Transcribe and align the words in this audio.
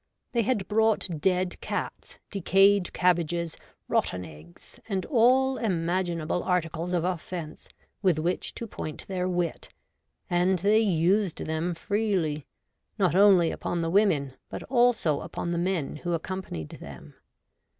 They 0.31 0.41
had 0.41 0.67
brought 0.67 1.07
dead 1.21 1.61
cats, 1.61 2.17
decayed 2.31 2.91
cabbages, 2.91 3.55
rotten 3.87 4.25
eggs, 4.25 4.79
and 4.89 5.05
all 5.05 5.57
imaginable 5.59 6.41
articles 6.41 6.93
of 6.93 7.03
offence 7.03 7.69
with 8.01 8.17
which 8.17 8.55
to 8.55 8.65
point 8.65 9.07
their 9.07 9.29
wit, 9.29 9.69
and 10.27 10.57
they 10.57 10.79
used 10.79 11.45
them 11.45 11.75
freely, 11.75 12.47
not 12.97 13.13
only 13.13 13.51
upon 13.51 13.83
the 13.83 13.91
women, 13.91 14.33
but 14.49 14.63
also 14.63 15.21
upon 15.21 15.51
the 15.51 15.59
men 15.59 15.97
who 15.97 16.13
accompanied 16.15 16.69
them. 16.81 17.13